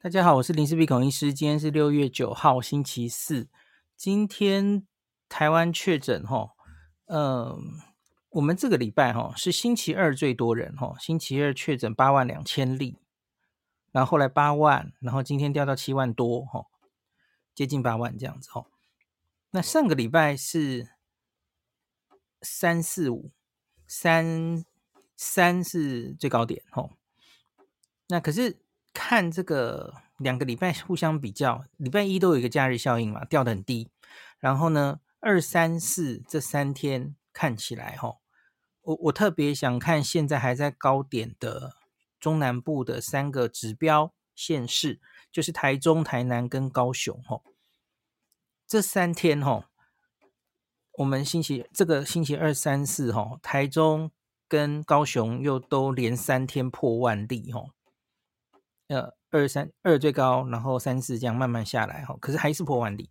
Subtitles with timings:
[0.00, 1.34] 大家好，我是林氏璧孔医师。
[1.34, 3.48] 今天是六月九号，星期四。
[3.96, 4.86] 今天
[5.28, 6.52] 台湾确诊哈，
[7.06, 7.80] 嗯，
[8.30, 12.96] 我们这个礼拜哈是星期二最多人哈，星期二确诊八万两千例，
[13.90, 16.66] 然后后来八万，然后今天掉到七万多哈，
[17.52, 18.66] 接近八万这样子哈。
[19.50, 20.90] 那上个礼拜是
[22.40, 23.32] 三四五，
[23.88, 24.64] 三
[25.16, 26.88] 三是最高点哈。
[28.06, 28.58] 那可是。
[28.98, 33.88] 看这个两个礼拜互相比较，礼拜一都有一个假日效应嘛，掉的很低。
[34.40, 38.16] 然后呢，二三四这三天看起来哈，
[38.82, 41.76] 我我特别想看现在还在高点的
[42.18, 47.40] 中南部的三个指标县市，就是台中、台南跟高雄哈。
[48.66, 49.70] 这三天哈，
[50.94, 54.10] 我们星期这个星期二三四哈，台中
[54.48, 57.66] 跟高雄又都连三天破万例哈。
[58.88, 63.10] 呃，二三二最高，然后三四这样慢慢下来哈，可是还是破万例。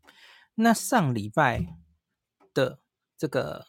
[0.55, 1.77] 那上礼拜
[2.51, 2.79] 的
[3.15, 3.67] 这个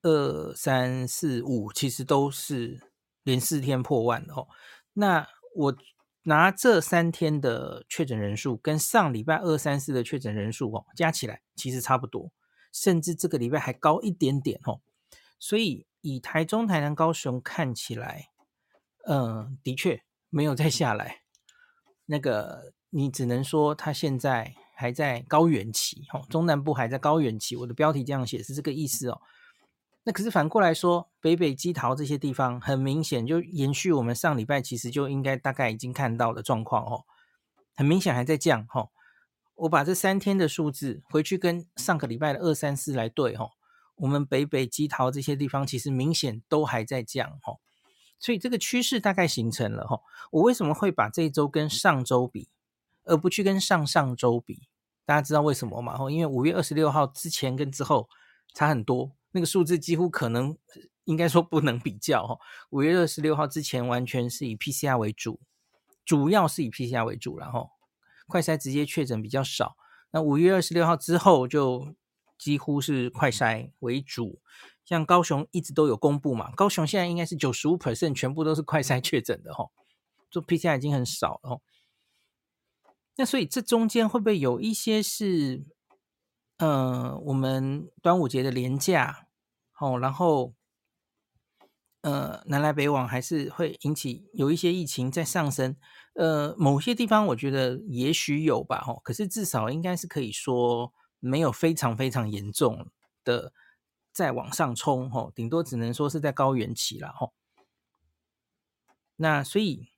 [0.00, 2.90] 二三四五，其实都是
[3.22, 4.48] 连四天破万的哦。
[4.94, 5.76] 那我
[6.22, 12.32] 拿这三天的确诊人数跟上礼拜二三四的确诊人数哦加起来，其实差不多，
[12.72, 14.80] 甚至这个礼拜还高一点点哦。
[15.38, 18.30] 所以以台中、台南、高雄看起来，
[19.06, 20.02] 嗯、的确。
[20.34, 21.20] 没有再下来，
[22.06, 27.54] 那个你只能说它现在还在高原期，哦，中南部还在高原期。
[27.54, 29.20] 我的标题这样写是这个意思哦。
[30.02, 37.04] 那可是反过来说，北北基桃这些地方，很明显就延续我们上礼拜其实就应该大概已经看到的状况哦，
[37.76, 38.88] 很明显还在降哈。
[39.54, 43.50] 我把这三天的数字回去跟上个礼拜的二三四来对哈，
[43.94, 47.54] 我们北北基桃这些地方其实明显都还在降哈。
[48.18, 52.48] 所以这个趋势大概形成了哈，我为什么会把这一周跟上周比，
[53.04, 54.68] 而不去跟上上周比？
[55.04, 55.98] 大家知道为什么吗？
[55.98, 58.08] 哈，因为五月二十六号之前跟之后
[58.54, 60.56] 差很多，那个数字几乎可能
[61.04, 62.38] 应该说不能比较哈。
[62.70, 65.38] 五月二十六号之前完全是以 PCR 为主，
[66.06, 67.68] 主要是以 PCR 为主，然后
[68.26, 69.76] 快筛直接确诊比较少。
[70.12, 71.94] 那五月二十六号之后就
[72.38, 74.40] 几乎是快筛为主。
[74.84, 79.70] 像高雄一直都有公布嘛，高雄现在应该是九十五 percent 全部都是快筛确诊的哦，
[80.30, 81.60] 做 PCR 已经很少了哦。
[83.16, 85.64] 那所以这中间会不会有一些是，
[86.58, 89.28] 呃，我们端午节的连假，
[89.80, 90.52] 哦，然后，
[92.02, 95.76] 呃，南来北往还是会引起有一些疫情在上升，
[96.14, 100.92] 呃，某些地方我觉得也许有吧，哦，可是至少应该是可以说
[101.26, 102.90] 没有非常非常严重
[103.24, 103.52] 的。
[104.12, 107.34] 再往上冲，吼，顶多只能说是在高原期了，吼。
[109.16, 109.88] 那所以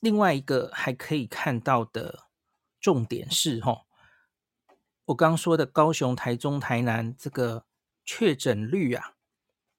[0.00, 2.30] 另外一个还可以看到的
[2.80, 3.84] 重点是，吼，
[5.04, 7.66] 我刚说的高雄、台中、台南这个
[8.06, 9.16] 确诊率啊，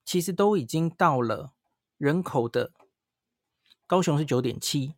[0.06, 1.54] 其实都已经到了
[1.98, 2.72] 人口的，
[3.88, 4.94] 高雄是九点七，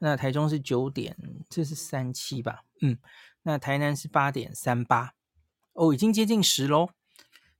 [0.00, 1.16] 那台中是九点，
[1.48, 2.98] 这是三七吧，嗯，
[3.44, 5.14] 那台南是八点三八，
[5.72, 6.90] 哦，已经接近十喽，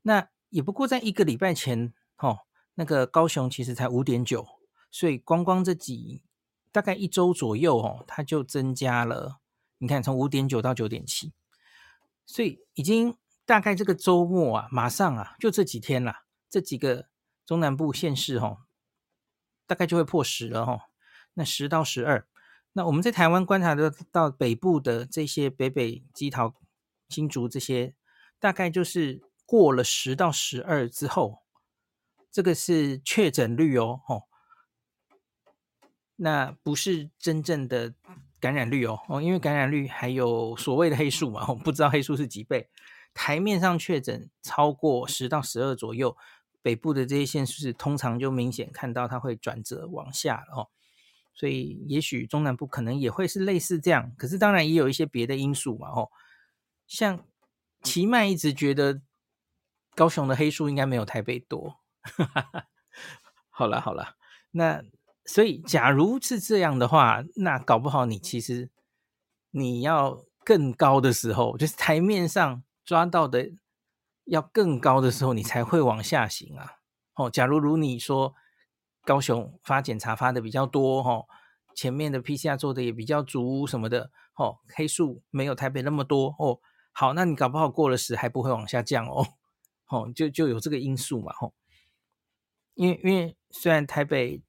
[0.02, 0.28] 那。
[0.50, 4.46] 也不过在一个礼拜前，哦，那个高雄其实才五点九，
[4.88, 6.22] 所以光光这几
[6.70, 9.40] 大概一周左右，哦，它就增加了。
[9.78, 11.32] 你看，从五点九到九点七，
[12.24, 17.08] 所以已经大概这个周末啊，马上啊，就这几天啦，这几个
[17.44, 18.58] 中南部县市，哦，
[19.66, 20.82] 大概就会破十了，哦，
[21.32, 22.28] 那十到十二，
[22.74, 26.54] 那我们在台湾观察得到北部的这些北北基桃、
[27.08, 27.94] 新竹这些，
[28.38, 29.22] 大概就是。
[29.46, 31.42] 过了十到十二之后，
[32.32, 34.22] 这个是确诊率哦，哦，
[36.16, 37.94] 那不是真正的
[38.40, 42.70] 感染率哦，哦，因为感染率还有所谓的黑数嘛，我不知道黑数是几倍。
[43.12, 46.16] 台面上确诊超过十到十二左右，
[46.62, 50.70] 北部的这些县市通常就明显看到它会转折往下了哦，
[51.34, 56.08] 所以也许中南部可能也会是类似这样，可是当然也有一些别的因素嘛，哦，
[56.86, 57.26] 像
[57.82, 59.02] 奇曼一直觉得。
[59.96, 61.78] 高雄的黑数应该没有台北多，
[63.48, 64.16] 好了好了，
[64.50, 64.82] 那
[65.24, 68.72] 所以假如是这样的话，那搞不好你其实
[69.52, 73.52] 你要更高的时候，就是台面上抓到的
[74.24, 76.72] 要更高的时候，你才会往下行啊。
[77.14, 78.34] 哦，假如如你说
[79.04, 81.26] 高雄发检查发的比较多，哦，
[81.74, 86.58] 前面的 PCR 做的也比较足什么的，哦，黑数没有台北那么多哦。
[86.92, 89.26] 好，那你搞不好过了十还不会往下降哦。
[89.88, 91.52] 哦，就就有这个因素嘛，吼，
[92.74, 94.42] 因为因为虽然台北，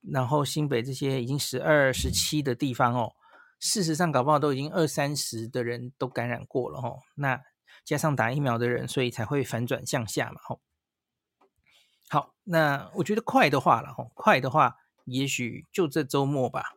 [0.00, 3.14] 然后新北这些已经十二、十七的地方哦，
[3.58, 7.42] 事实上搞不好都已经二三十的人都感染过了吼，那
[7.84, 10.60] 加上打疫苗的人，所以才会反转向下嘛吼。
[12.52, 16.74] 那我觉得快的话了吼，快的话，也许就这周末吧，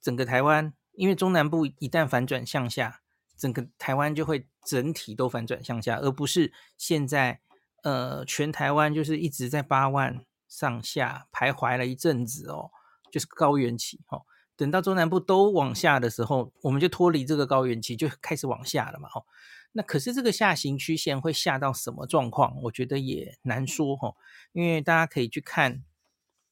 [0.00, 3.00] 整个台湾，因为中南部一旦反转向下，
[3.36, 7.40] 整个台湾就会整体都反转向下，而不是现在
[7.84, 12.72] 呃全台湾就是一直在八万上下徘徊了一阵子哦，
[13.12, 14.26] 就是高原期吼。
[14.58, 19.08] 等到中南部都往下的时候，我们就脱离这个高原期，就开始往下了嘛。
[19.08, 19.24] 吼，
[19.70, 22.60] 那可是这个下行曲线会下到什么状况？
[22.64, 23.96] 我觉得也难说。
[23.96, 24.16] 吼，
[24.50, 25.84] 因为大家可以去看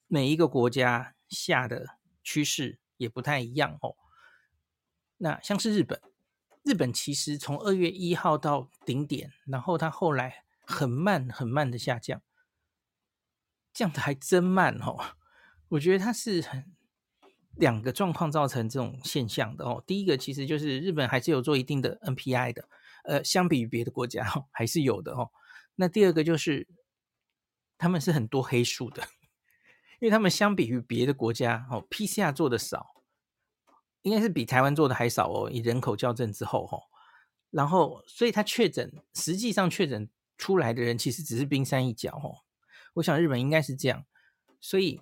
[0.07, 3.77] 每一个国家下的趋势也不太一样。
[3.81, 3.97] 吼，
[5.17, 6.01] 那像是日本，
[6.63, 12.23] 日本其实从二月一号到顶点，然后它后来很慢很慢的下降，
[13.73, 14.79] 降的还真慢。
[14.79, 14.97] 吼，
[15.71, 16.76] 我觉得它是很。
[17.57, 22.69] 两个状况造成这种现象的哦，第一个其实就是日本还是有做一定的 NPI 的，
[23.05, 25.31] 呃，相比于别的国家还是有的哦。
[25.77, 26.69] 那第二个就是
[27.79, 29.03] 他们是很多黑数的，
[30.01, 33.03] 因为他们相比于别的国家哦，PCR 做的少，
[34.03, 35.51] 应该是比台湾做的还少哦。
[35.51, 36.83] 以人口校正之后哦，
[37.51, 42.45] 然后所以他确诊，实际上确诊出来的人其实只是冰山一角哦。
[42.95, 44.05] 我想日本应该是这样，
[44.61, 45.01] 所以。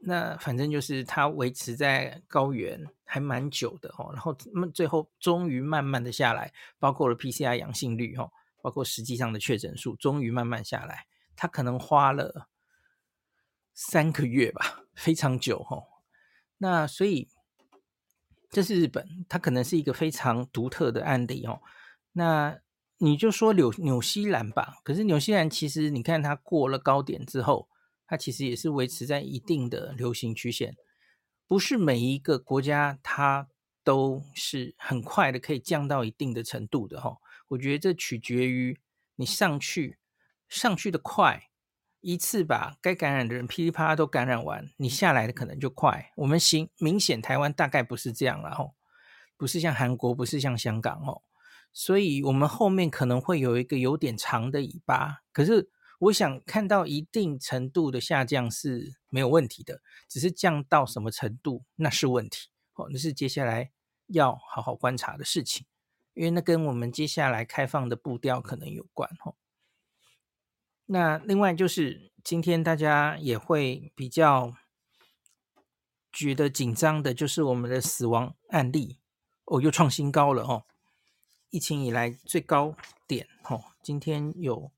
[0.00, 8.30] 那反正就是它维持在高原还蛮久的哦，然后那最后终于慢慢的下来，包括了 PCR 阳性率哦，
[8.62, 11.06] 包括实际上的确诊数，终于慢慢下来。
[11.34, 12.48] 它可能花了
[13.74, 15.84] 三个月吧，非常久哦。
[16.58, 17.28] 那所以
[18.50, 21.60] 这是日本，它可能是一个非常独特的案例哦。
[22.12, 22.58] 那
[22.98, 27.68] 你就说纽纽西兰吧，可是纽西兰其实你看它过了高点之后。
[28.10, 30.74] 它其实也是维持在一定的流行曲线，
[31.46, 33.48] 不是每一个国家它
[33.84, 37.18] 都是很快的可以降到一定的程度的哈。
[37.48, 38.80] 我觉得这取决于
[39.16, 39.98] 你上去
[40.48, 41.50] 上去的快，
[42.00, 46.10] 一次把该感染的人噼里啪啦都感染完，你下来的可能就快。
[46.16, 48.70] 我们行明显台湾大概不是这样了哈，
[49.36, 51.20] 不是像韩国，不是像香港哦，
[51.74, 55.70] 所以我们后面可能会有一个有点长的尾巴，可是。
[55.98, 63.72] 我想看到一定程度的下降是没有问题的，只是降到什么程度那是问题哦，那是接下来
[64.06, 65.66] 要好好观察的事情，
[66.14, 69.34] 因为那跟我们接下来开放的步调可能有关哦。
[70.86, 74.54] 那另外就是今天大家也会比较
[76.12, 79.00] 觉得紧张的，就是我们的死亡案例
[79.46, 80.64] 哦又创新高了哦，
[81.50, 82.76] 疫情以来最高
[83.08, 84.70] 点哦，今天有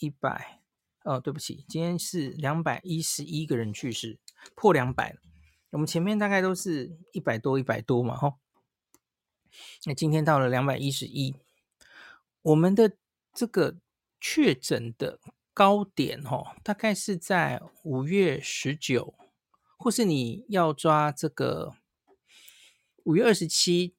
[0.00, 0.60] 一百。
[1.06, 4.18] 哦，对不起，今天是两百一十一个人去世，
[4.56, 5.20] 破两百了。
[5.70, 8.34] 我们前面大概都是一百多、一百多嘛，吼。
[9.84, 11.36] 那今天到了两百一十一，
[12.42, 12.96] 我们的
[13.32, 13.76] 这个
[14.20, 15.20] 确诊的
[15.54, 19.14] 高点，吼，大概是在五月十九，
[19.76, 21.76] 或是你要抓这个
[23.04, 23.94] 五月二十七，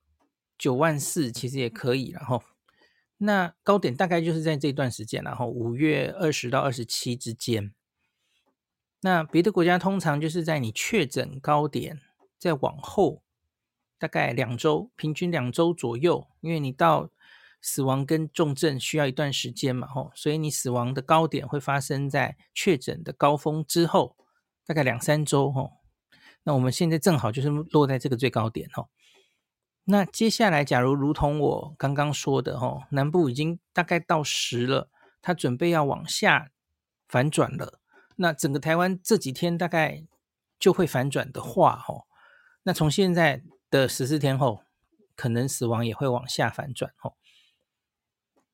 [0.58, 2.44] 九万四，其实也可以，然后。
[3.18, 7.74] 那高点大概就是在这段时间，然后五月二十到二十七之间。
[9.02, 12.02] 那别的国家通常就是在你确诊高点
[12.38, 13.24] 再往后
[14.00, 17.10] 大概两周，平均两周左右，因为你到
[17.62, 24.16] 死亡跟重症需要一段时间嘛，吼，所以你死亡的高点会发生在确诊的高峰之后，
[24.66, 25.72] 大概两三周，吼。
[26.44, 28.90] 那我们现在正好就是落在这个最高点，吼。
[29.90, 34.90] 那接下来，假如如同我刚刚说的，吼，南部已经大概到十了，
[35.22, 36.52] 它准备要往下
[37.08, 37.80] 反转了。
[38.18, 40.04] 那整个台湾这几天大概
[40.60, 42.06] 就会反转的话，吼，
[42.64, 44.62] 那从现在的十四天后，
[45.16, 47.16] 可能死亡也会往下反转，吼。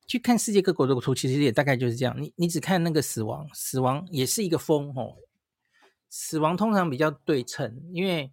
[0.06, 2.14] 去看世界各国的图，其实也大概就是这样。
[2.16, 5.16] 你你只看那个死亡，死亡也是一个峰，吼，
[6.08, 8.32] 死亡通常比较对称，因为。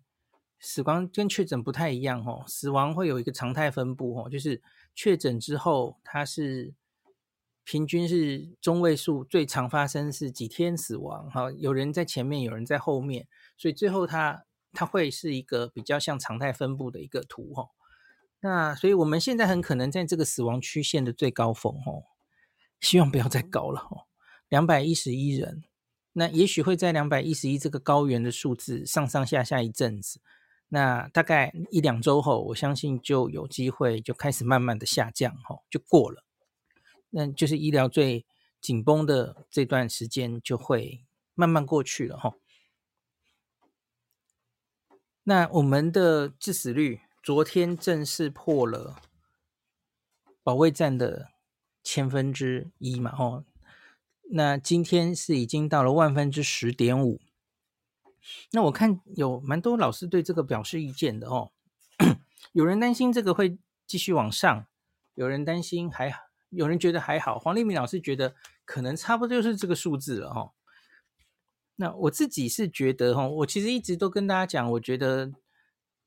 [0.62, 4.62] 死亡跟确诊不太一样哦，死亡会有一个常态分布哦，就是
[4.94, 6.76] 确诊之后，它是
[7.64, 13.28] 平均是中位数，最常发生是几天死亡哈，有人在前面，有人在后面，
[13.58, 17.70] 所以最后它它会是一个比较像常态分布的一个图哈。
[18.42, 22.04] 那所以我们现在很可能在这个死亡曲线的最高峰哦，
[22.80, 24.06] 希望不要再高了哦，
[24.48, 25.64] 两百一十一人，
[26.14, 30.20] 那也许会在两百一十一这个高原的数字上上下下一阵子。
[30.74, 36.24] 那大概一两周后，我相信就有机会就开始慢慢的下降，吼，就过了。
[37.10, 38.26] 那就是医疗最
[38.62, 41.04] 紧绷的这段时间就会
[41.36, 42.36] 慢慢过去了，吼。
[45.24, 48.96] 那我们的致死率昨天正式破了
[50.42, 51.32] 保卫战的
[51.84, 53.44] 千分之一嘛，哦，
[54.30, 57.20] 那今天是已经到了万分之十点五。
[58.52, 61.52] 那我看有蛮多老师对这个表示意见的哦，
[62.54, 64.66] 有人担心这个会继续往上，
[65.16, 66.14] 有人担心还，
[66.50, 67.40] 有人觉得还好。
[67.40, 70.52] 黄立明老师觉得可能差不多就是这个数字了哦。
[71.78, 75.32] 那我自己是觉得哈，我其实一直都跟大家讲，我觉得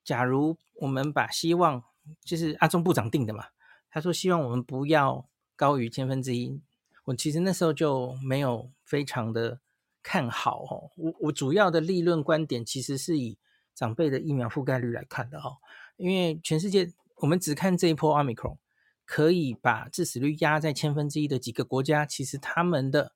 [0.04, 1.82] 假如我们把希望，
[2.24, 3.46] 就是阿中部长定的嘛，
[3.90, 6.60] 他说希望我们不要高于千分之一，
[7.06, 9.60] 我其实那时候就没有非常的。
[10.04, 13.38] 看好哦，我我主要的立论观点其实是以
[13.74, 15.56] 长辈的疫苗覆盖率来看的哦，
[15.96, 18.58] 因为全世界我们只看这一波 Omicron
[19.06, 23.14] 可以把致死率压在千分之一的几个国家，其实他们的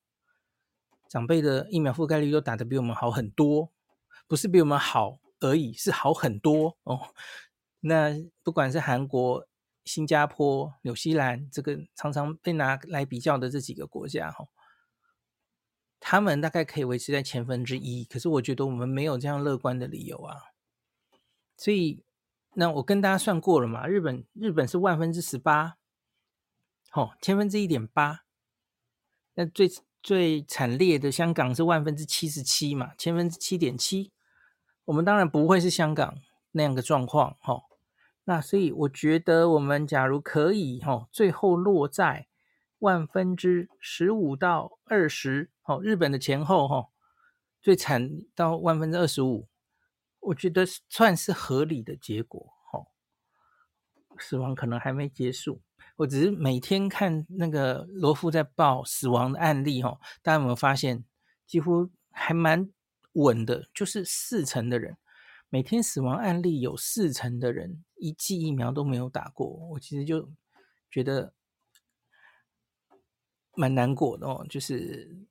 [1.07, 3.69] 长辈的疫苗覆盖率都打得比我们好很多，
[4.27, 6.99] 不是比我们好而已，是好很多哦。
[7.81, 9.47] 那不管是韩国、
[9.85, 14.45] 新加坡、纽西兰，这个常常被拿来比较的这几个国家哈。
[15.99, 20.37] 他们大概可以维持在千分之一，可是我觉得我们没有这样乐观的理由啊。
[21.57, 22.03] 所以，
[22.53, 25.75] 那我跟大家算过了嘛，日本日本是万分之十八，
[26.93, 28.21] 哦，千分之一点八。
[29.35, 29.69] 那最
[30.01, 34.13] 最惨烈的香港是万分之七十七嘛，千分之七点七。
[34.85, 36.17] 我们当然不会是香港
[36.51, 37.63] 那样的状况，哦。
[38.23, 42.28] 那所以我觉得我们假如可以，哦，最后落在
[42.79, 45.51] 万分之十五到二十。
[45.63, 46.89] 哦，日本的前后哈、哦，
[47.61, 49.47] 最惨到万分之二十五，
[50.19, 52.51] 我觉得算是合理的结果。
[52.73, 52.87] 哦，
[54.17, 55.61] 死亡可能还没结束，
[55.97, 61.05] 我只是每天看那个罗富在报死亡的案例，哈，大家有没有发现，
[61.45, 62.71] 几乎还蛮
[63.13, 64.97] 稳的，就是四成的人，
[65.49, 70.31] 每天死亡案例有四成的人一剂疫苗都没有打过，我其实就
[70.89, 71.33] 觉得
[73.59, 75.27] 蛮难过的哦，就是。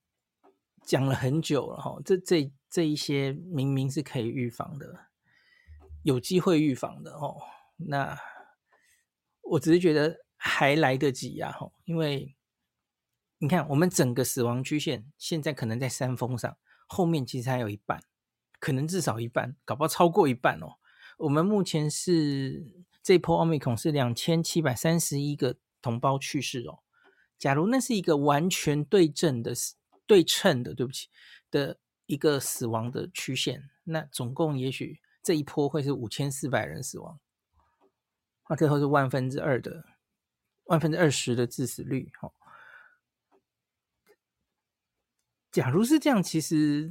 [0.84, 5.08] 讲了很久了哈，这这这一些明明是可以预防的，
[6.02, 7.36] 有机会预防的哦。
[7.76, 8.18] 那
[9.42, 12.34] 我只是觉得还来得及呀，哈，因为
[13.36, 16.56] 你看我们整个死亡曲线现在可能在山峰上，
[16.86, 18.02] 后面其实还有一半，
[18.58, 20.78] 可能至少一半，搞不好超过一半哦。
[21.18, 26.78] 我们目前是这波奥密克戎是两千七百三十一个同胞去世哦。
[27.38, 29.54] 假如那是一个完全对症的。
[30.08, 31.10] 对称的，对不起，
[31.50, 37.20] 的一个死亡的曲线，那总共也许这一波会是五千四百人死亡，
[38.48, 39.84] 那最后是万分之二的
[40.64, 42.10] 万分之二十的致死率。
[42.18, 42.32] 哈，
[45.52, 46.90] 假如是这样，其实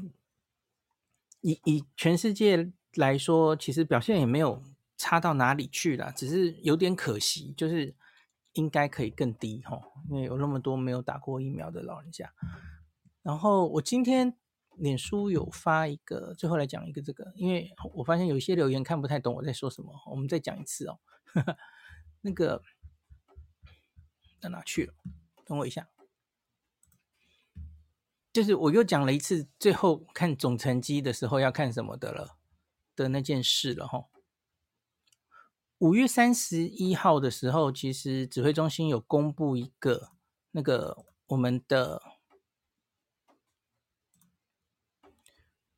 [1.42, 4.64] 以以全世界来说，其实表现也没有
[4.96, 7.96] 差到哪里去了，只是有点可惜，就是
[8.58, 12.34] 应该可以更低哈，因为有那么多没有打过疫苗的老人家。
[13.22, 14.36] 然后我今天
[14.78, 21.00] 脸书有发一个，最后来讲一个这个，因为我发现有一些留言看不太懂我在说什么，我们再讲一次哦。
[22.22, 22.64] 那个
[24.40, 24.94] 到哪去了？
[25.46, 25.88] 等我一下，
[28.34, 32.38] 就是我又讲了一次，最后看总成绩的时候要看什么的了
[32.96, 34.06] 的那件事了哈。
[35.80, 40.12] 五月三十一号的时候，其实指挥中心有公布一个
[40.52, 42.02] 那个我们的。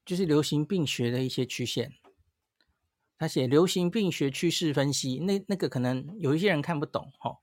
[0.06, 1.94] 就是流行病学的一些曲线，
[3.16, 7.38] 他写流行病学趋势分析，那那个可能有一些人看不懂哈。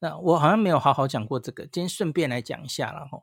[0.00, 3.22] 那我好像没有好好讲过这个，今天顺便来讲一下了哈。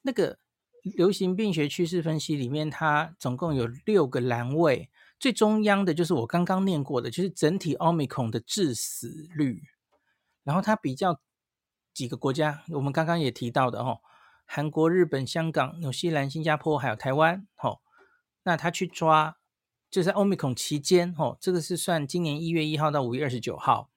[0.00, 0.38] 那个
[0.84, 4.88] 流行病学趋势分析里面，它总共有六个栏位，
[5.22, 9.62] 最中央的就是我刚刚念过的，就是整体奥密克戎的致死率。
[10.42, 11.20] 然后它比较
[11.94, 14.00] 几个国家，我们刚刚也提到的哈。
[14.44, 17.80] 韩国、日本、香港、纽西兰、新加坡，还有台湾，吼，
[18.42, 19.36] 那他去抓，
[19.88, 23.92] 就在 Omicron 期间，吼，这个是算今年一月一号到五月二十九号。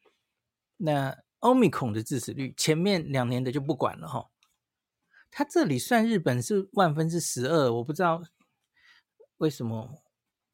[0.77, 4.29] 那 Omicron 的致死率，前面两年的就不管了，吼。
[5.31, 8.21] 他这里算日本是万分之十二，我不知道
[9.37, 10.03] 为什么，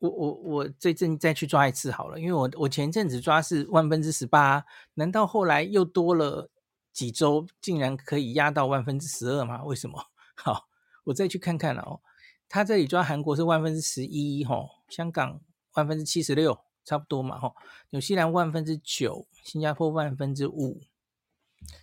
[0.01, 4.65] 我我我这阵再去抓一次好了，因为我我前阵子抓是万分之十八，
[4.96, 6.50] 难道后来又多了？
[6.91, 9.63] 几周竟然可以压到万分之十二吗？
[9.63, 10.08] 为什么？
[10.36, 10.67] 好，
[11.05, 12.01] 我再去看看了哦。
[12.50, 15.39] 他这里抓韩国是万分之十一，吼，香港
[15.75, 17.55] 万分之七十六，差不多嘛，吼。
[17.91, 20.81] 纽西兰万分之九，新加坡万分之五。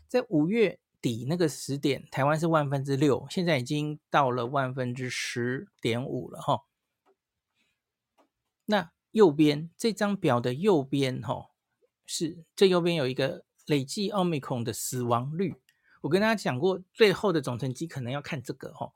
[0.09, 6.65] 在五月底那个时点，台湾是万分之六，现在已经到了万分之十点五了，哈。
[8.71, 11.51] 那右边这张表的右边哈，
[12.05, 15.55] 是这右边有一个累计奥密克戎的死亡率。
[16.03, 18.93] 我跟大家讲过，最后的总成绩可能要看这个哈，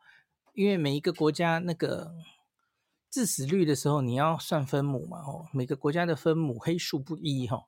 [0.53, 2.15] 因为每一个国家那个
[3.11, 7.65] 致死率的时候，你要算分母嘛，哦，每个国家的分母黑数不一哈，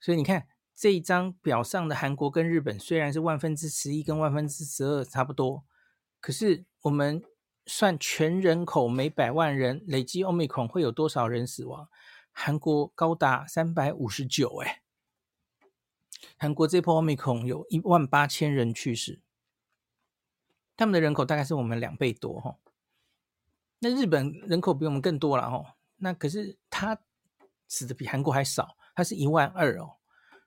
[0.00, 5.64] 所以你看这一张表上的韩国跟日本虽然是万分之十一跟万分之十二差不多，
[6.20, 7.22] 可是我们
[7.66, 11.88] 算全人口每百万人累计欧米孔会有多少人死亡？
[12.30, 14.82] 韩国高达三百五十九哎。
[16.38, 19.20] 韩国这波奥密克戎有一万八千人去世，
[20.76, 22.58] 他们的人口大概是我们两倍多哈。
[23.80, 26.98] 那日本人口比我们更多了哈，那可是他
[27.68, 29.96] 死的比韩国还少，他是一万二哦，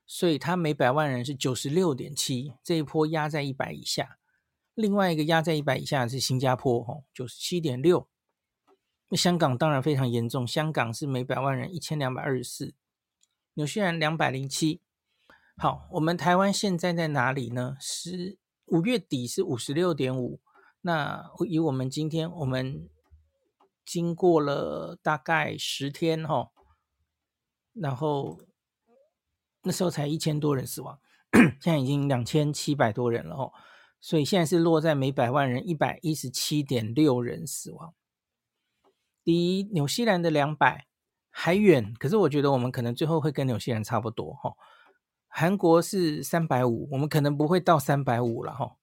[0.06, 4.19] 所以他每百万人是九十六点七，这一波压在一百以下。
[4.80, 8.08] 另外一个压在一百以下是新加坡哈，九十七点六。
[9.08, 12.74] 那香港当然非常严重，香港是每百万人一千两百二十四，
[13.54, 14.80] 纽西兰两百零七。
[15.56, 17.76] 好，我们台湾现在在哪里呢？
[17.80, 20.40] 是五月底是五十六点五。
[20.82, 22.88] 那以我们今天，我们
[23.84, 26.52] 经过了大概十天哈，
[27.74, 28.40] 然后
[29.62, 30.98] 那时候才一千多人死亡，
[31.60, 33.52] 现在已经两千七百多人了哦。
[34.00, 37.94] 所以现在是落在每百万人一百一十七点六人死亡，
[39.24, 40.86] 离纽西兰的两百
[41.30, 41.94] 还远。
[41.98, 44.54] 可是我觉得我们可能最后会跟纽西兰差不多哈。
[45.28, 48.76] 韩国是三百五，我们可能不会到三百五了哈，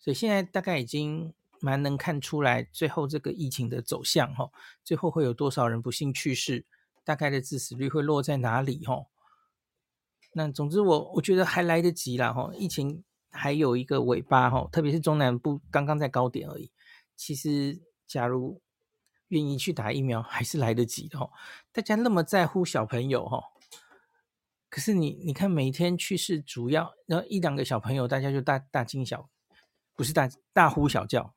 [0.00, 4.50] 所以现在大概已经蛮能看出来最后这个疫情的走向哈，
[4.82, 6.64] 最后会有多少人不幸去世，
[7.04, 9.06] 大概的致死率会落在哪里哈？
[10.32, 13.04] 那总之我我觉得还来得及啦哈，疫情
[13.34, 16.70] 还有一个尾巴哈，特别是中南部刚刚在高点而已。
[17.16, 18.62] 其实假如
[19.28, 21.28] 愿意去打疫苗，还是来得及的哈。
[21.72, 23.42] 大家那么在乎小朋友哈。
[24.70, 29.28] 可是你你看，每天去世主要然后一两个小朋友，大家就大大惊小，
[29.94, 31.34] 不是大大呼小叫，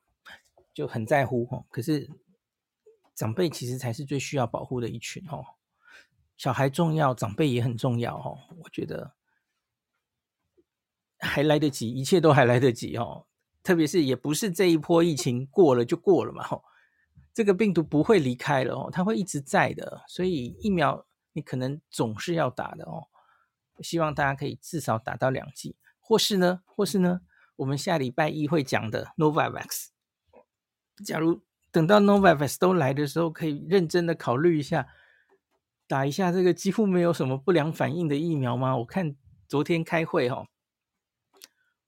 [0.74, 1.64] 就很在乎哈。
[1.70, 2.10] 可是
[3.14, 5.46] 长辈其实才是最需要保护的一群哦。
[6.36, 8.40] 小孩重要，长辈也很重要哦。
[8.64, 9.14] 我觉得
[11.20, 13.26] 还来得及，一切都还来得及哦。
[13.64, 16.64] 特别是也不是这一波疫情过了就过了嘛，吼，
[17.34, 20.04] 这个病毒不会离开了哦，它会一直在的。
[20.08, 23.08] 所以疫苗你可能总是要打的哦。
[23.82, 27.22] 希望大家可以至少打到两剂，或是呢，或是呢，
[27.58, 29.90] 我们下礼拜一会讲的 Novavax。
[31.06, 34.88] 假如等到 Novavax 都来的时候，可以认真的考虑一下，
[35.88, 38.78] 打一下这个几乎没有什么不良反应的疫苗吗？
[38.78, 39.16] 我看
[39.48, 40.48] 昨天开会哈，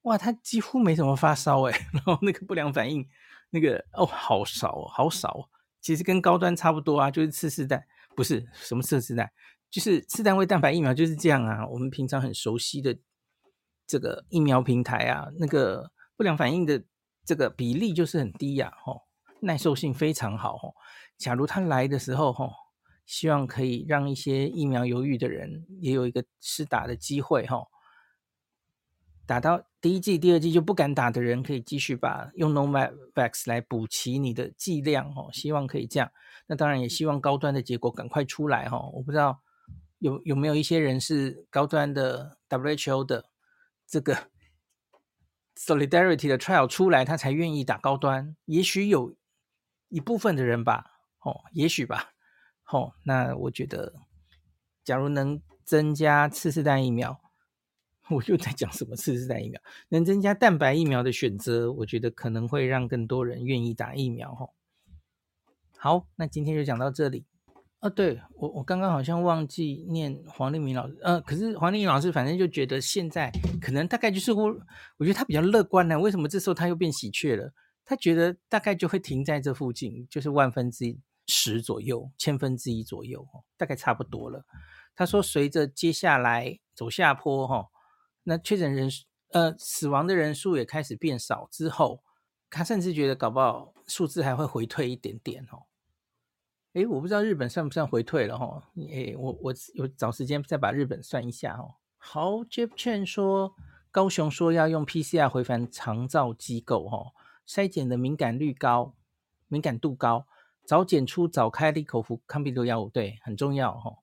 [0.04, 3.08] 哇，他几乎没什么发烧诶， 然后那个不良反应
[3.50, 5.50] 那个哦，好少哦，好少哦，
[5.82, 9.32] 其实跟高端差不多啊，就是次世代，不是什么次世代。
[9.70, 12.98] 就是次单位蛋白疫苗就是这样啊，我们平常很熟悉的
[13.86, 16.84] 这个疫苗平台啊，那个不良反应的
[17.24, 19.04] 这个比例就是很低呀，吼，
[19.42, 20.74] 耐受性非常好，吼。
[21.18, 22.52] 假如它来的时候，吼，
[23.06, 27.68] 希望可以让一些疫苗犹豫的人也有一个施打的机会，吼。
[29.30, 36.12] 打到第一剂、第二剂就不敢打的人，可以继续把用 Novavax 来补齐你的剂量，吼，希望可以这样。
[36.48, 39.44] 那当然也希望高端的结果赶快出来，吼，我不知道。
[40.00, 43.30] 有有没有一些人是高端的 WHO 的
[43.86, 44.18] 这个
[45.56, 48.36] Solidarity 的 trial 出来，他才愿意打高端？
[48.46, 49.16] 也许有
[49.90, 50.86] 一部分的人吧，
[51.24, 52.14] 哦，也许吧，
[52.72, 53.94] 哦，那我觉得，
[54.84, 57.22] 假如能增加次世代疫苗，
[58.10, 59.62] 我又在讲什么次世代疫苗？
[59.90, 64.34] 能增加蛋白疫苗的选择，我觉得可能会让更多人愿意打疫苗。
[64.34, 64.50] 哈，
[65.78, 67.26] 好，那今天就讲到这里。
[67.80, 74.48] 啊，对我我刚刚好像忘记念黄立明老师，呃，可是黄立明老师反正就觉得现在可能大概就是我，
[74.98, 75.98] 我觉得他比较乐观呢。
[75.98, 77.54] 为什么这时候他又变喜鹊了？
[77.86, 80.96] 他觉得大概就会停在这附近，就是万分之
[81.28, 84.46] 十左右，千分之一左右，大概差不多了。
[84.94, 87.68] 他说，随着接下来走下坡，哈，
[88.24, 92.04] 那确诊人数，呃，死亡的人数也开始变少之后，
[92.50, 95.64] 他甚至觉得搞不好数字还会回退一点点，哦。
[96.74, 98.70] 哎，我不知道日本算不算回退了哈？
[98.92, 101.76] 哎，我我有找时间再把日本算一下哈。
[101.98, 103.56] 好，Jeff Chen 说，
[103.90, 107.12] 高雄说要用 PCR 回返长照机构哈，
[107.48, 108.96] 筛检的敏感率高，
[109.48, 110.28] 敏感度高，
[110.64, 113.98] 早检出早开立口服抗病毒药物，对，很重要哈。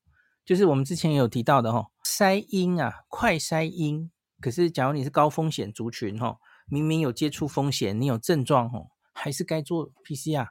[0.47, 4.11] 就是我们之前也有提到的哈，筛阴啊，快筛阴。
[4.41, 10.47] 可是假如你是高风险族群哈，明明有接触风险，你有症状哦，还是该做 PCR。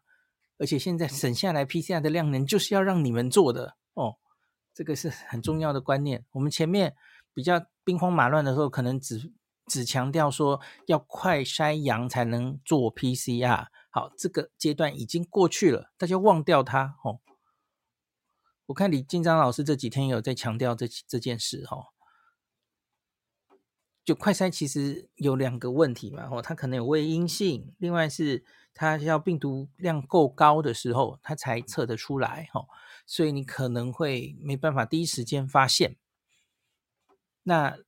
[0.58, 4.16] 而且现在省下来 PCR 的量能就是要让你们做的，哦，
[4.74, 6.26] 这个是很重要的观念。
[6.32, 6.94] 我们前面
[7.34, 9.32] 比较兵荒马乱的时候，可能只
[9.68, 13.68] 只强调说要快筛阳才能做 PCR。
[13.90, 17.20] 好，这个阶段已经过去了，大家忘掉它哦。
[18.68, 21.88] 我看李进章老师这几天有在强调这这件事哦。
[24.04, 32.68] 就快筛其实有两个问题嘛，哦，它可能有伪阴性，另外是它要病毒量够高的时候，它才测得出来，哦，
[33.08, 35.96] 所以你可能会没办法第一时间发现。
[37.42, 37.80] 那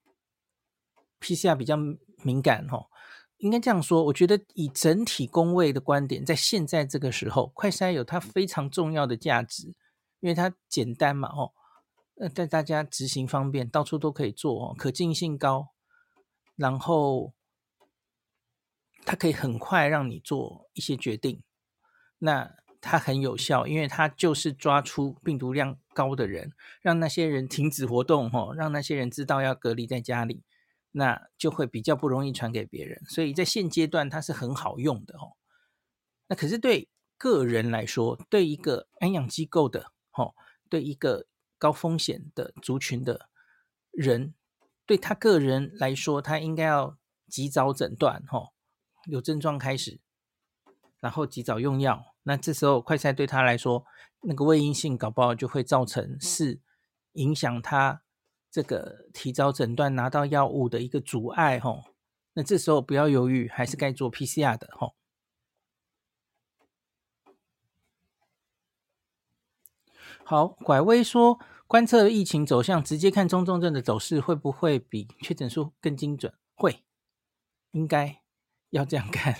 [1.19, 1.77] PCR 比较
[2.23, 2.87] 敏感，哦，
[3.37, 9.75] 应该这样说，我觉得以整体公卫的观点，在现在这个时候，快筛有它非常重要的价值，
[10.19, 11.53] 因为它简单嘛，哦，
[12.15, 15.69] 呃，带大家执行方便，到处都可以做，哦，可进性高。
[16.55, 17.33] 然后，
[19.05, 21.43] 它可以很快让你做一些决定，
[22.17, 26.51] 那它很有效，因为它就是抓出病毒量高的人，
[26.81, 30.43] 让那些人停止活动，哦，让那些人知道要隔离在家里，
[30.93, 33.03] 那就会比较不容易传给别人。
[33.05, 35.37] 所以在现阶段，它是很好用的，哦。
[36.27, 40.33] 那可是对个人来说，对一个安养机构的，吼，
[40.67, 41.27] 对一个
[41.59, 43.29] 高风险的族群的
[43.91, 44.33] 人。
[44.87, 48.53] 对他个人来说，他应该要及早诊断，吼，
[49.05, 49.99] 有症状开始，
[50.99, 52.15] 然后及早用药。
[52.23, 53.85] 那这时候快筛对他来说，
[54.21, 56.61] 那个胃阴性搞不好就会造成是
[57.13, 58.01] 影响他
[58.49, 61.83] 这个提早诊断拿到药物的一个阻碍，吼。
[62.33, 64.95] 那这时候不要犹豫，还是该做 PCR 的，吼。
[70.29, 71.39] 好，拐威说。
[71.67, 76.33] 观测疫情走向，直接看中重症的走势，会不会比确诊数更精准？
[76.53, 76.83] 会，
[77.71, 78.21] 应该
[78.71, 79.37] 要这样看。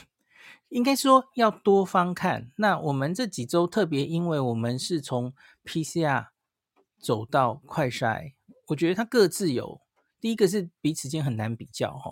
[0.69, 2.53] 应该说要多方看。
[2.55, 5.33] 那我们这几周特别，因为我们是从
[5.65, 6.27] PCR
[6.97, 8.35] 走到快筛，
[8.67, 9.81] 我觉得它各自有。
[10.21, 12.11] 第一个是彼此间很难比较哈，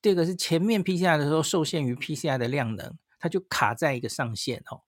[0.00, 4.80] 第二个是前面 PCR 的时候受限于 PCR 的量能，它就卡在一个上限哦。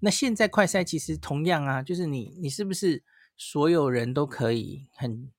[0.00, 3.04] 那现在快筛其实同样啊，就是你你是不是？
[3.40, 5.30] 所有人都可以很，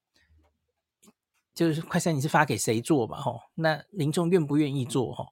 [1.54, 3.17] 就是快筛你是发给谁做吧？
[3.17, 5.13] 吼，那民众愿不愿意做？
[5.13, 5.26] 吼，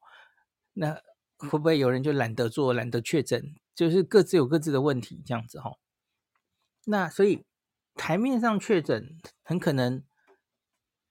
[0.74, 1.02] 那
[1.38, 3.56] 会不会有人就懒得做，懒得确诊？
[3.74, 5.80] 就是各自有各自的问题，这样子吼。
[6.88, 7.46] 那所以
[7.96, 10.04] 台面上确诊很可能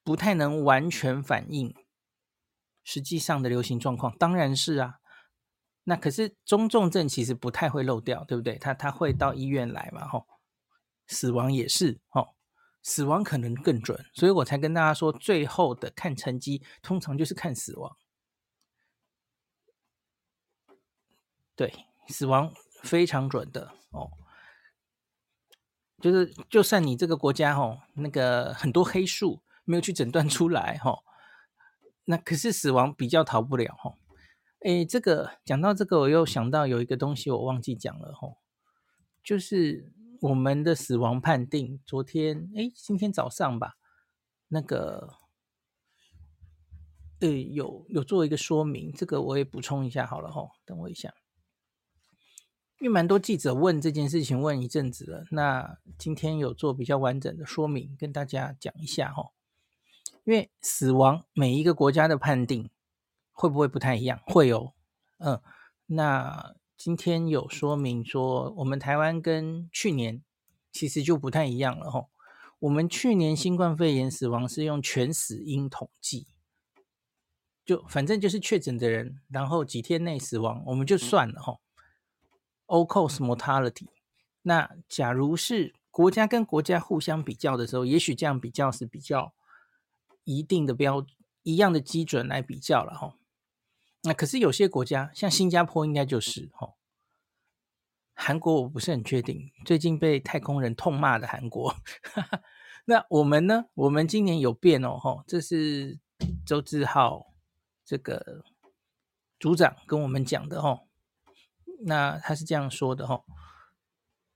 [0.05, 1.75] 不太能完全反映
[2.85, 4.97] 实际上的流行状况，当然是啊。
[5.89, 8.59] 那可是中重症其实不太会漏掉，对不对？
[8.59, 10.07] 他他会到医院来嘛？
[10.09, 10.27] 吼。
[11.09, 12.35] 死亡也是哦，
[12.83, 17.97] 死亡可能更准，所以我才跟大家说，最后的看成绩通常就是看死亡。
[21.55, 21.73] 对，
[22.09, 24.11] 死亡非常准的哦，
[26.01, 30.99] 就是就算你这个国家哦，那个很多黑数没有去诊断出来哈，
[32.07, 33.95] 那可是死亡比较逃不了哈。
[34.67, 38.39] 诶，这个讲到这个，我又想到有一个东西我忘记讲了哦，
[39.23, 39.93] 就是。
[40.23, 43.77] 我们的死亡判定，昨天哎，今天早上吧，
[44.49, 45.11] 那个，
[47.21, 51.13] 呃，有有做一个说明，这个我也补充一下好了哈，等我一下，
[52.81, 59.33] 因为蛮多记者问这件事情问一阵子了，那今天有做比较完整的说明，跟大家讲一下哈，
[60.25, 62.71] 因为死亡每一个国家的判定
[63.37, 64.19] 会不会不太一样？
[64.27, 64.73] 会有，
[65.19, 65.41] 嗯，
[65.87, 66.57] 那。
[66.79, 70.23] 今天有说明说，我们台湾跟去年
[70.71, 72.11] 其实就不太一样了吼。
[72.59, 76.27] 我们去年新冠肺炎死亡是用全死因统计，
[77.65, 81.61] 就反正就是确诊的人，然后几天内死亡，我们就算了吼。
[82.67, 83.89] All cause mortality。
[84.43, 89.33] 那假如是国家跟国家互相比较的时候，也许这样比较是比较
[90.25, 91.07] 一定的标
[91.43, 93.15] 一样的基准来比较了吼。
[94.07, 96.75] 那可是有些国家，像新加坡应该就是哈，
[98.15, 99.51] 韩国我不是很确定。
[99.65, 101.75] 最近被太空人痛骂的韩国，
[102.87, 103.65] 那我们呢？
[103.75, 105.99] 我们今年有变哦，哈，这是
[106.47, 107.35] 周志浩
[107.85, 108.45] 这个
[109.41, 110.87] 组长跟我们讲的哦。
[111.81, 113.25] 那他是这样说的哈，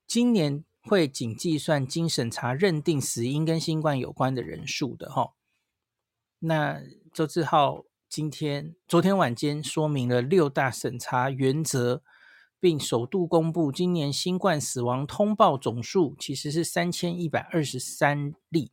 [0.05, 5.35] 今年会仅计算经审查认定死因跟新冠有关的人数的哈。
[6.41, 6.81] 那
[7.15, 7.85] 周志浩。
[8.11, 12.03] 今天、昨天晚间说明了六大审查原则，
[12.59, 18.73] 并首度公布今年新冠死亡通报总数其实是三千一百二十三例。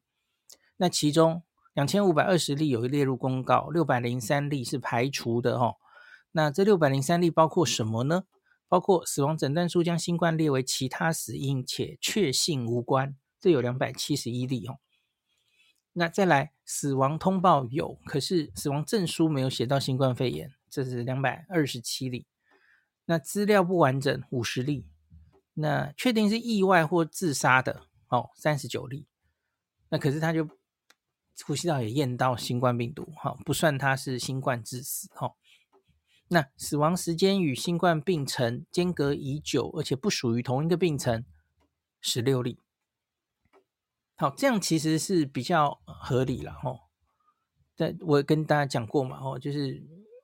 [0.78, 1.43] 那其中
[1.76, 5.76] 两千五百二十例有列入公告，六百零三例是排除的哦。
[6.32, 8.23] 那这六百零三例包括什么呢？
[8.67, 14.80] 包括死亡诊断书将新冠列为其他死因且确信无关这有两百七十一例哦。
[15.93, 22.27] 那再来死亡通报有，可是死亡证书没有写到新冠肺炎，这是两百二十七例。
[23.06, 24.86] 那资料不完整五十例，
[25.53, 29.08] 那确定是意外或自杀的哦三十九例。
[29.88, 30.49] 那可是他就
[31.45, 35.36] 呼吸道也验到新冠病毒哈，不算他是新冠致死哈。
[36.27, 41.23] 那死亡时间与新冠病程间隔已久，而且不属于同一个病程，
[42.01, 42.60] 十六例。
[44.19, 46.75] 好，这样其实是比较合理了哈。
[47.75, 49.80] 但我跟大家讲过嘛，哦，就是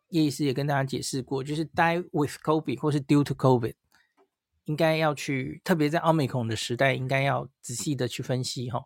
[0.10, 3.76] 叶医师也跟大家解释过，就是 die with COVID 或是 due to COVID，
[4.66, 8.84] 应该要去，特别在奥密克戎的时代，应该要仔细的去分析哈。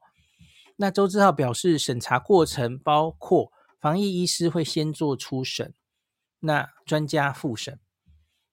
[0.75, 5.73] 那周志浩表示，审查过程包括防疫医师会先做初审，
[6.41, 7.79] 那专家复审。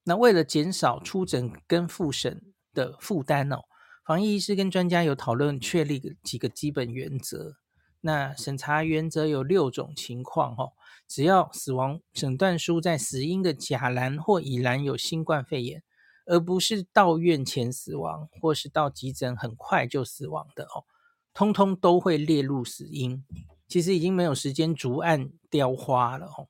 [0.04, 3.64] 那为了减少初诊跟复审的负担哦。
[4.04, 7.56] 防疫医师跟专家有讨论确立几个基本原则。
[8.02, 10.72] 那审查原则有六种情况哈，
[11.08, 15.82] 只要死亡诊断书在死因的甲栏或乙栏有新冠肺炎，
[16.26, 20.84] 而不是到院前死亡或是到急诊很快就死亡的哦，
[21.32, 23.24] 通通都会列入死因。
[23.66, 26.48] 其实已经没有时间逐案雕花了哦。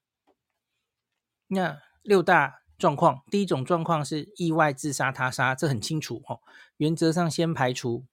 [1.46, 2.63] 那六大。
[2.84, 6.40] 状况，第一种状况是意外自杀他杀，这很清楚哦。
[6.76, 8.04] 原则上先排除，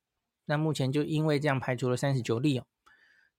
[0.46, 2.64] 那目前就因为这样排除了三十九例哦。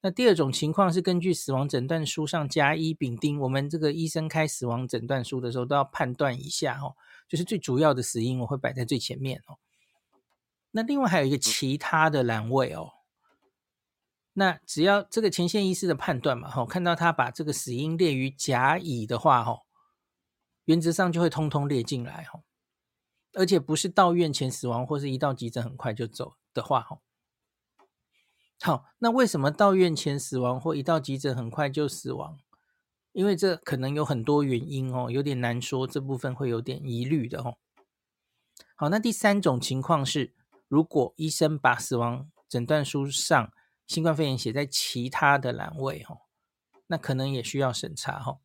[0.03, 9.57] 那第二种情况是根据死亡诊断书上甲乙丙丁，我们这个医生开死亡诊断书的时候都要判断一下哦，就是最主要的死因我会摆在最前面哦。
[10.73, 12.91] 那另外还有一个其他的栏位哦，
[14.35, 19.61] 那只要这个前线医师的判断嘛，哈，看到他把这个死因列于甲乙的话，哈。
[20.65, 22.43] 原则上就会通通列进来哈，
[23.35, 27.01] 而且不是到院前死亡，或是一到急诊很快就走的话哈。
[28.61, 32.39] 好，那为什么到院前死亡或一到急诊很快就死亡？
[33.11, 37.59] 因为这可能有很多原因哦，有点难说，这部分会有点疑虑的哦。
[38.77, 40.33] 好，那第三种情况是，
[40.69, 43.53] 如果医生把死亡诊断书上
[43.87, 46.19] 新冠肺炎写在其他的栏位哈，
[46.87, 48.39] 那可能也需要审查哈。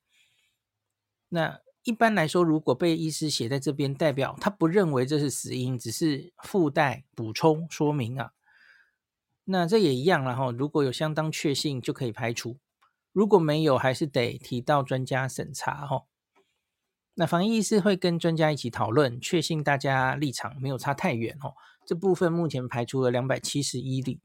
[1.29, 8.33] 那一般来说，如果被医师写在这边，代表他不认为这是死因，只是附带补充说明啊。
[9.45, 10.51] 那这也一样了哈。
[10.51, 12.57] 如果有相当确信，就可以排除；
[13.13, 16.03] 如果没有，还是得提到专家审查哈。
[17.13, 21.53] 那防疫医师会跟专家一起讨论，确信大家立场没有差太远哦。
[21.85, 24.19] 这部分目前排除了两百七十一例。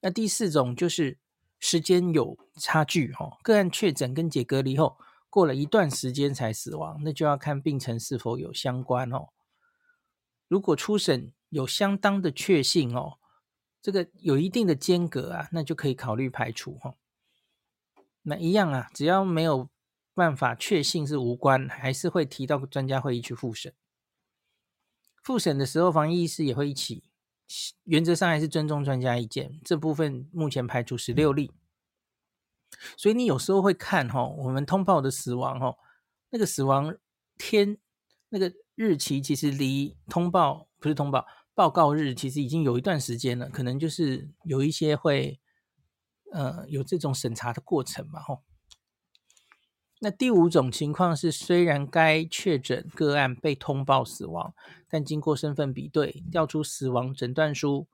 [0.00, 1.18] 那第四种就是
[1.58, 4.96] 时间有差距哈，个案确诊跟解隔离后。
[5.36, 9.28] 过了一段时间才死亡，那就要看病程是否有相关哦。
[10.48, 13.18] 如果初审有相当的确信哦，
[13.82, 16.94] 这个有一定的间隔啊，那就可以考虑排除哈。
[18.22, 19.68] 那一样啊，只要没有
[20.14, 23.74] 办法确信是无关，还是会提到专家会议去复审。
[25.22, 27.04] 复审的时候，防疫医师也会一起，
[27.84, 29.60] 原则上还是尊重专家意见。
[29.62, 31.52] 这部分目前排除十六例。
[32.96, 35.74] 所以你有时候会看哈，我们通报的死亡哈，
[36.30, 36.96] 那个死亡
[37.38, 37.78] 天
[38.28, 45.40] 那个日期其实离通报不是通报报告日，其实已经有一段时间了，可能就是有一些会
[46.32, 48.40] 呃有这种审查的过程嘛哈。
[50.00, 54.54] 那第五种情况是，虽然该确诊个案被通报死亡，
[54.88, 57.88] 但经过身份比对，调出死亡诊断书。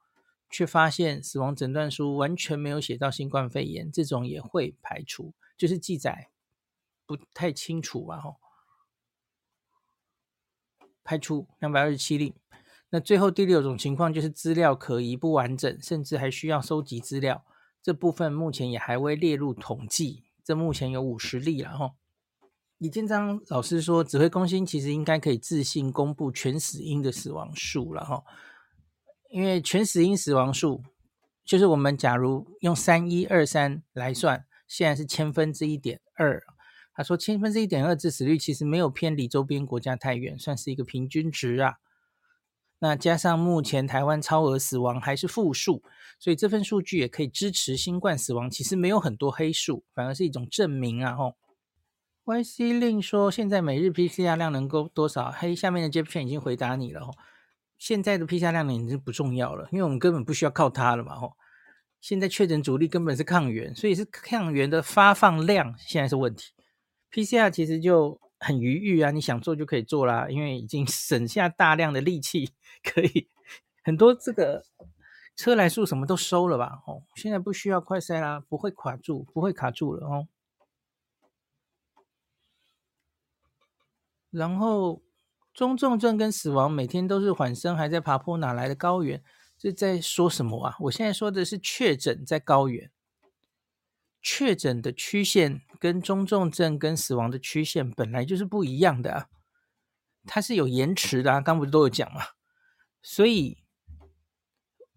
[0.53, 6.29] 却发现死亡诊断书完全没有写到新冠肺炎，这种也会排除，就是记载
[7.07, 8.21] 不太清楚吧？
[8.21, 8.37] 吼，
[11.03, 12.35] 排除两百二十七例。
[12.91, 17.43] 那最后第六种情况就是资料可疑不完整，甚至还需要收集资料，
[17.83, 20.25] 这部分目前也还未列入统计。
[20.45, 21.93] 这目前有五十例了，吼。
[22.77, 28.27] 李建章老师说，指挥中心其实应该可以自信公布全死因的死亡数了，吼。
[29.33, 30.83] 因为全死因死亡数，
[31.43, 36.45] 就是我们假如用三一二三来算，现在是千分之一点二。
[36.95, 41.77] 他说千分之一点二致死率其实没有偏离周边国家太远，算是一个平均值啊。
[42.81, 45.83] 那加上目前台湾超额死亡还是负数，
[46.19, 51.15] 所以这份数据也可以支持新冠死亡其实没有很多黑数，反而是一种证明啊。
[51.15, 51.37] 吼
[52.27, 55.31] ，YC 令说现在每日 PCR 量能够多少？
[55.31, 57.07] 嘿，下面的 Jeff 已经回答你了。
[57.07, 57.15] 吼。
[57.85, 61.17] 现在的 PCR 量呢已经不重要了，因为我们根本不需要靠它了嘛。
[61.17, 61.37] 吼，
[62.01, 66.53] 现在确诊主力根本是抗原，所以是抗原的发放量现在是问题。
[67.11, 72.53] PCR 其实就很愉悦啊，你想做就可以做啦，因为已经 省下大量的力气，
[72.85, 73.29] 可以
[73.83, 74.65] 很多这个
[75.35, 76.85] 车来数什么都收了吧？
[76.87, 80.29] 哦，现在不需要快筛啦，不会卡住，不会卡住了哦。
[84.31, 85.03] 然后
[85.53, 89.23] 中重症跟死亡每天都是缓升，还在爬坡，哪来的高原？
[89.59, 90.77] 这在说什么啊？
[90.81, 92.91] 我现在说的是确诊在高原，
[94.21, 99.29] 确诊的曲线跟中重症跟死亡的曲线本来就是不一样的啊，
[100.27, 102.23] 它是有延迟的啊，刚不是都有讲嘛？
[103.03, 103.63] 所以。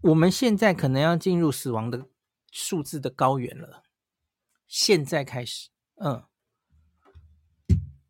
[0.01, 2.05] 我们现在可能要进入死亡的
[2.51, 3.81] 数字的高原了。
[4.67, 6.25] 现在开始，嗯，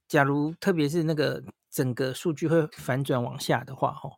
[0.06, 1.42] 假如特别是那个
[1.76, 4.16] 整个数据会反转往下的话，哦，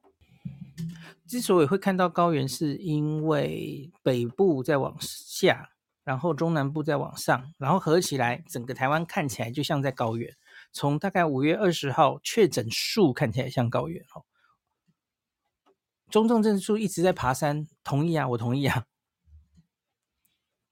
[1.26, 5.72] 之所以会看到高原，是因为北部在往下，
[6.04, 10.38] 然后中南部在往上，然后合起来，整个台湾看起来就像在高原。
[10.72, 14.24] 从大概五月二十号确诊数看起来像高原，哦。
[16.12, 18.86] 中重症数一直在爬山，同意啊，我同意啊。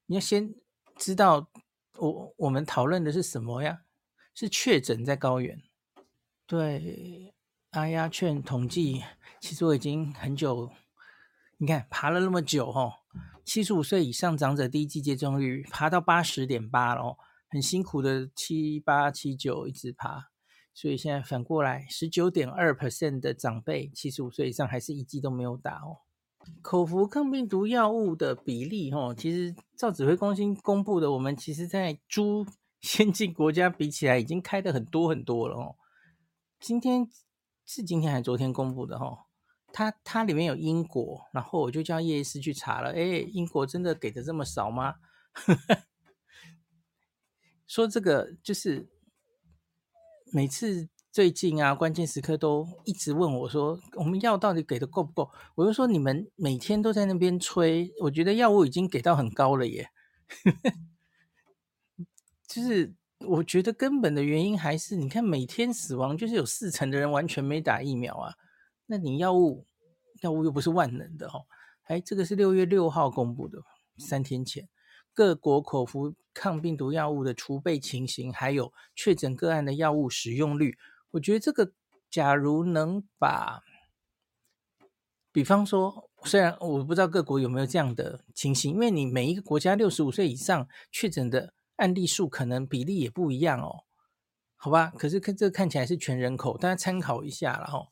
[0.06, 0.54] 你要先
[0.96, 1.50] 知道
[1.98, 3.80] 我我们讨论的是什么呀？
[4.36, 5.64] 是确诊在高原。
[6.48, 7.34] 对，
[7.72, 9.02] 阿鸭劝统计，
[9.42, 10.70] 其实我已经很久，
[11.58, 12.94] 你看爬了那么久哦，
[13.44, 17.18] 七十五岁以上长者第一剂接种率爬到八十点八了哦，
[17.50, 20.30] 很辛苦的七八七九一直爬。
[20.72, 26.06] 所以现在反过来，十九点二 percent 的长辈七十五岁以上还是一剂都没有打哦。
[26.62, 32.46] 口服抗病毒药物的比例，哦，其实照指挥中心公布的，我们其实在诸
[32.82, 35.76] 先进国家比起来，已经开的很多很多了哦。
[36.66, 37.08] 今天
[37.64, 39.26] 是今天还是昨天公布的哦？
[39.72, 44.96] 它它里面有英国，然后我就叫叶医师去查了，哎，英国真的给的这么少吗？
[47.68, 48.90] 说这个就是。
[50.34, 59.92] 每次最近啊，关键时刻都一直问我说：“我们药到底给的够不够？”我就说：“你们每天都在那边催，我觉得药物已经给到很高了耶。
[62.50, 62.94] ”就是
[63.28, 68.34] 我觉得根本的原因还是，你看每天死亡就是有四成的人完全没打疫苗啊。
[68.86, 69.66] 那你药物
[70.22, 71.46] 药物又不是万能的哦。
[71.84, 73.60] 哎，这个是六月六号公布的，
[73.98, 74.68] 三天前。
[75.14, 80.78] 各国口服抗病毒药物的储备情形，还有确诊个案的药物使用率，
[81.12, 81.72] 我觉得这个，
[82.10, 83.64] 假如能把，
[85.32, 93.84] 比方说，虽然我不知道各国有没有这样的情形，因为你每一个国家六十五岁以上确诊的案例数可能比例也不一样哦，
[94.56, 94.92] 好吧？
[94.98, 97.88] 可是看这看起来是全人口，大家参考一下了哈。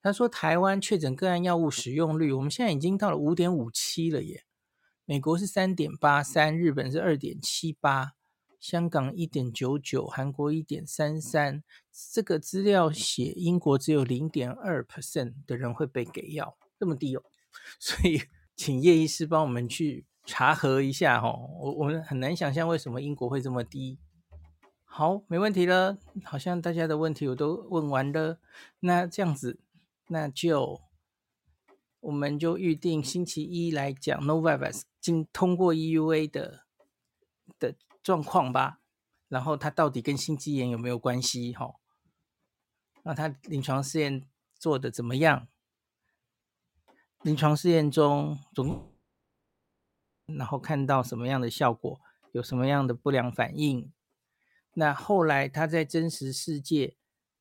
[0.00, 4.44] 他说台湾确诊个案药物使用率，我们现在已经到了五点五七了耶。
[5.04, 8.12] 美国是三点八三，日本是二点七八，
[8.60, 11.64] 香港一点九九，韩国一点三三。
[12.12, 17.24] 这个资料写英国只有零点二 percent 的人会被给药，这么低哦。
[17.80, 18.22] 所以
[18.54, 21.48] 请叶医师帮我们去查核一下哦。
[21.58, 23.98] 我我们很难想象为什么英国会这么低。
[24.84, 28.38] 好，没问题了，好像大家的问题我都问完了。
[28.80, 29.58] 那这样子，
[30.08, 30.82] 那就。
[32.00, 36.64] 我们就预定星期一来讲 Novavax 经通过 EUA 的
[37.58, 38.78] 的状况吧，
[39.26, 41.52] 然后它到底跟心肌炎有没有关系？
[41.52, 41.74] 哈，
[43.02, 44.22] 那它临床试验
[44.56, 45.48] 做的怎么样？
[47.22, 48.92] 临床试验中总，
[50.28, 52.00] 然后看到什么样的效果？
[52.32, 53.90] 有什么样的不良反应？
[54.74, 56.94] 那后来它在真实世界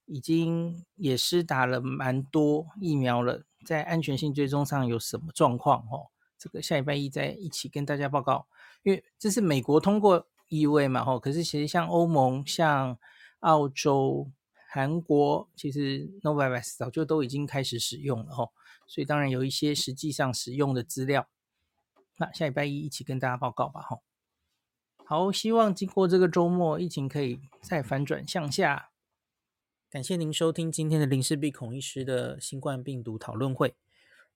[0.05, 3.43] 已经也施打了蛮多疫苗了。
[3.65, 5.81] 在安全性追踪上有什么状况？
[5.91, 8.47] 哦，这个下礼拜一再一起跟大家报告。
[8.83, 12.97] 因为这是美国通过 EUA 嘛，吼，可是其实像欧盟、像
[13.39, 14.31] 澳洲、
[14.69, 18.53] 韩国，其实 Novavax 早就都已经开始使用了，吼，
[18.87, 21.27] 所以当然有一些实际上使用的资料。
[22.17, 24.01] 那下礼拜一一起跟大家报告吧，吼。
[25.05, 28.89] 好，希望经过这个周末，疫情可以再反转向下。
[29.89, 33.75] 感谢您收听今天的林氏璧孔医师的新冠病毒讨论会。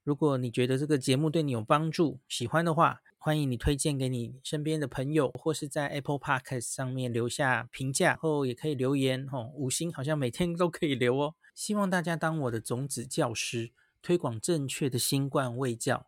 [0.04, 11.36] 如果你觉得这个节目对你有帮助，喜欢的话，欢迎你推荐给你身边的朋友，或是在 Apple Podcast 上面留下评价，后也可以留言哦，五星好像每天都可以留哦。
[11.54, 13.72] 希望大家当我的种子教师，
[14.02, 16.08] 推广正确的新冠卫教，